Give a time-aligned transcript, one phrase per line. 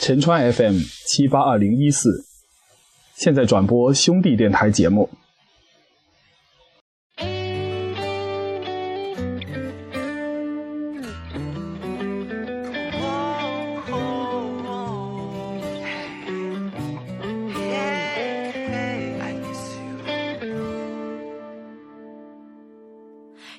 [0.00, 2.24] 陈川 FM 七八二零一四，
[3.14, 5.10] 现在转播兄弟电台节目。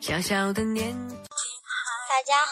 [0.02, 0.96] 小小的年
[2.20, 2.51] 大家好，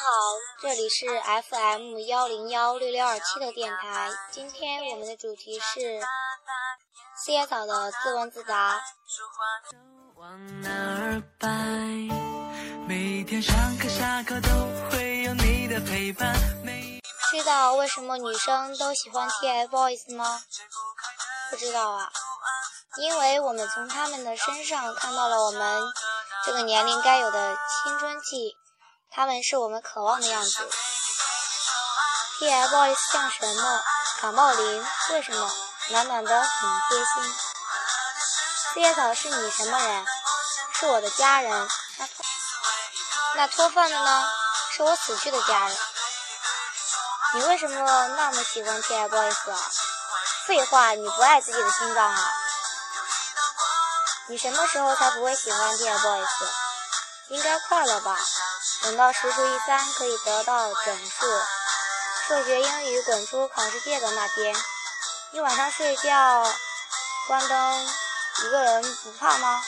[0.61, 1.05] 这里是
[1.49, 4.09] FM 幺零幺六六二七的电台。
[4.31, 5.99] 今天我们的主题是
[7.17, 8.81] 四叶草的自问自答。
[10.15, 11.49] 往哪儿摆？
[12.87, 14.49] 每天上课下课都
[14.89, 16.33] 会有你的陪伴。
[16.63, 20.39] 每知道为什么女生都喜欢 TFBOYS 吗？
[21.51, 22.09] 不知道啊，
[22.99, 25.81] 因为我们从他们的身上看到了我们
[26.45, 28.55] 这个年龄该有的青春气。
[29.17, 30.69] 他们是我们渴望的样子。
[32.39, 33.83] TFBOYS 像什么？
[34.21, 34.87] 感冒灵？
[35.09, 35.51] 为什么？
[35.87, 37.35] 暖暖的，很贴心。
[38.73, 40.05] 四叶草是你什么人？
[40.73, 41.67] 是我的家人。
[41.97, 42.25] 那脱
[43.33, 44.29] 那脱饭的呢？
[44.75, 45.75] 是我死去的家人。
[47.33, 49.71] 你为什么那么喜欢 TFBOYS 啊？
[50.45, 52.33] 废话，你不爱自己的心脏啊？
[54.27, 56.27] 你什么时候才不会喜欢 TFBOYS？
[57.29, 58.15] 应该快了吧？
[58.83, 61.25] 等到十除以三可以得到整数，
[62.27, 64.55] 数学、英语滚出考试界的那天，
[65.31, 66.45] 你晚上睡觉
[67.27, 67.89] 关灯
[68.39, 69.63] 一个人不怕吗？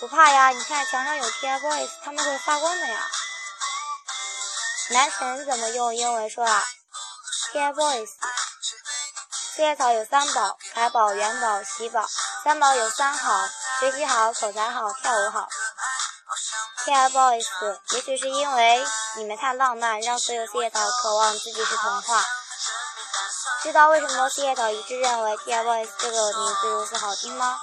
[0.00, 3.06] 不怕呀，你看墙上有 TFBOYS，他们会发光的呀。
[4.90, 6.64] 男神怎么用英文说啊
[7.52, 8.08] ？TFBOYS。
[9.54, 12.08] 四叶草有三宝：凯宝、元宝、喜宝。
[12.42, 13.46] 三宝有三好：
[13.80, 15.46] 学习好、口才好、跳舞好。
[16.84, 18.84] TFBOYS，也许是因为
[19.16, 22.24] 你们太浪漫，让所有四叶草渴望自己是童话。
[23.62, 27.56] 知道为什么四叶草一致认为 TFBOYS 这个名字如此好听吗？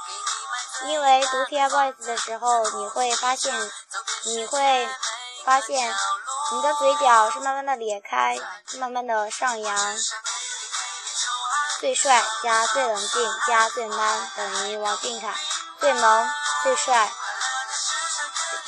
[0.86, 3.54] 因为读 TFBOYS 的时候，你会发现，
[4.24, 4.88] 你会
[5.44, 5.94] 发现，
[6.54, 8.38] 你的嘴角是慢慢的裂开，
[8.78, 9.98] 慢慢的上扬。
[11.82, 15.34] 最帅加最冷静加最 man 等于王俊凯，
[15.80, 16.30] 最萌
[16.64, 17.12] 最帅。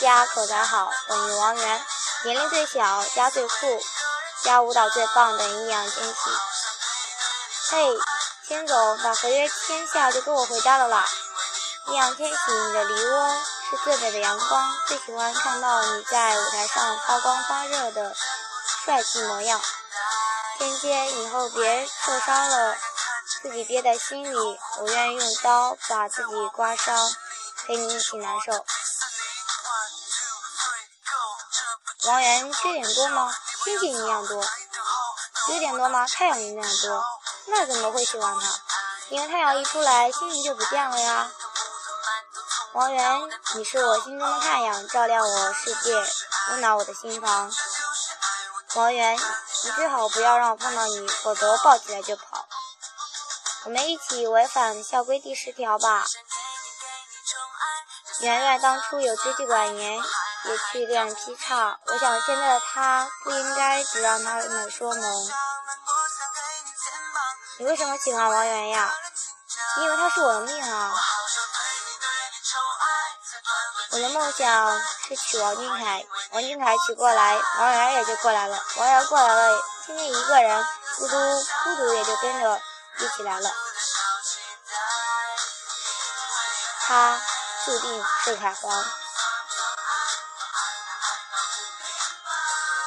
[0.01, 1.85] 加口才好等于王源，
[2.23, 3.55] 年龄最小加最酷
[4.41, 6.15] 加舞蹈最棒等易烊千玺。
[7.69, 7.99] 嘿，
[8.47, 11.07] 千总，把合约签下就跟我回家了啦。
[11.85, 13.29] 易烊千玺，你的梨窝
[13.69, 18.15] 是最美的阳光，最喜欢看到你在舞台上发光发热的
[18.83, 19.61] 帅气模样。
[20.57, 22.75] 天天以后别受伤了，
[23.43, 26.97] 自己憋在心里，我愿意用刀把自己刮伤，
[27.67, 28.65] 陪你一起难受。
[32.07, 33.31] 王源缺点多吗？
[33.63, 34.43] 星星一样多。
[35.49, 36.07] 优点多吗？
[36.07, 37.03] 太阳一样多。
[37.47, 38.59] 那怎么会喜欢他？
[39.09, 41.31] 因为太阳一出来，星星就不见了呀。
[42.73, 45.95] 王源，你是我心中的太阳，照亮我世界，
[46.49, 47.51] 温暖我的心房。
[48.75, 49.15] 王源，
[49.63, 52.47] 你最好不要让我碰到你，否则我抱起来就跑。
[53.65, 56.03] 我们一起违反校规第十条吧。
[58.21, 60.01] 圆圆当初有支气管炎。
[60.45, 65.31] 也去练劈叉，我想现在的他不应该只让他们说萌。
[67.59, 68.91] 你为什么喜欢王源呀？
[69.77, 70.93] 因为他是我的命啊！
[73.91, 80.65] 我的梦想是娶王俊凯，王俊凯娶过来，王源也就过来了，王源过来了，天天一个人，
[80.97, 81.15] 孤独
[81.63, 82.61] 孤独也就跟着
[82.97, 83.51] 一起来了。
[86.81, 87.21] 他
[87.65, 89.00] 注定是凯皇。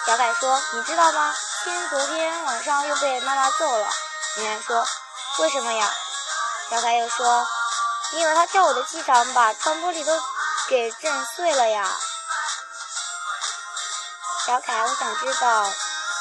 [0.06, 1.34] 小凯说：“你知道吗？
[1.62, 3.88] 天昨天晚上又被妈妈揍了。”
[4.36, 4.86] 圆圆说
[5.40, 5.90] ：“为什么呀？”
[6.68, 7.46] 小凯又说
[8.12, 10.22] ：“因为他跳舞的气场把窗玻璃都
[10.68, 11.90] 给震碎了呀。”
[14.44, 15.72] 小凯，我想知道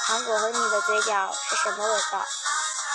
[0.06, 2.26] 糖果和你的嘴角是什么味道？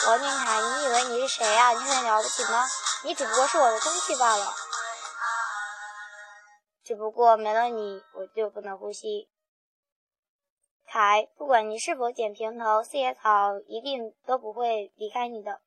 [0.06, 1.72] 王俊凯，你以为你是谁呀？
[1.72, 2.66] 你很了不起吗？
[3.02, 4.54] 你只不过是我的空气罢了。
[6.82, 9.28] 只不过没了你，我就不能呼吸。
[10.90, 15.60] 凯，不管你是否剪平头，四叶草一定都不会离开你的。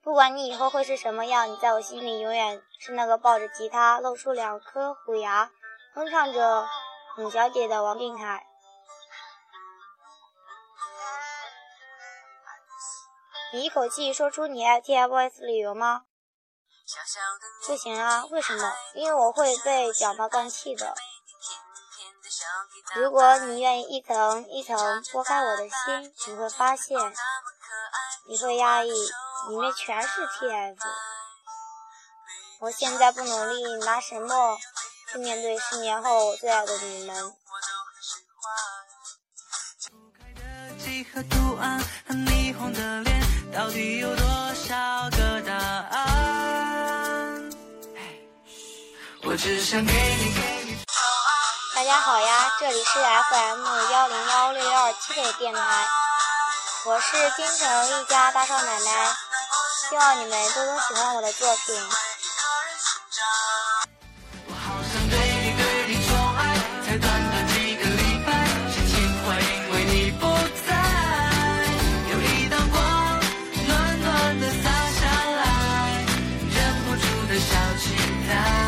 [0.00, 5.50] 不管你以后会是什么样，你在我心里永远是那个抱着吉他、露出两颗虎牙、
[5.92, 6.62] 哼唱着
[7.16, 8.46] 《董小姐》的王俊凯。
[13.52, 16.04] 你一口气说出你爱 TFBOYS 的理由吗？
[17.66, 18.72] 不行啊，为什么？
[18.94, 20.94] 因为我会被搅到断气的。
[22.94, 26.98] 如果你愿意一层一层剥开我的心，你会发现，
[28.28, 30.76] 你会压抑，里面全是 TF。
[32.60, 34.58] 我现在不努力，拿什么
[35.10, 37.32] 去面对十年后我最爱的你们？
[40.78, 43.20] 几何图案和霓虹的脸，
[43.52, 47.50] 到底有多少个答案？
[49.24, 50.61] 我只想给你给你。
[51.82, 55.60] 大家好呀，这里是 FM 幺零幺六二七的电台，
[56.86, 59.16] 我是京城一家大少奶奶，
[59.90, 61.74] 希望你们多多喜欢我的作品。
[72.12, 73.20] 有一道光，
[73.66, 74.70] 暖暖的洒
[75.00, 75.00] 下
[75.34, 76.06] 来，
[76.48, 77.96] 忍不住的小期
[78.28, 78.61] 待。